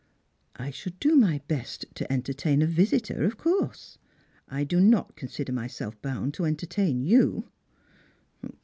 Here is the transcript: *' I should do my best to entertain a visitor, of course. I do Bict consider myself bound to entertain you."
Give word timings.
*' 0.33 0.45
I 0.55 0.71
should 0.71 0.99
do 0.99 1.15
my 1.15 1.41
best 1.47 1.85
to 1.93 2.11
entertain 2.11 2.63
a 2.63 2.65
visitor, 2.65 3.23
of 3.23 3.37
course. 3.37 3.99
I 4.47 4.63
do 4.63 4.77
Bict 4.81 5.15
consider 5.15 5.51
myself 5.53 6.01
bound 6.01 6.33
to 6.33 6.45
entertain 6.45 7.01
you." 7.03 7.47